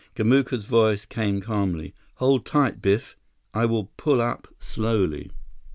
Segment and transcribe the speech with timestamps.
[0.15, 1.93] Kamuka's voice came calmly.
[2.15, 3.15] "Hold tight, Biff.
[3.53, 5.29] I will pull up slowly."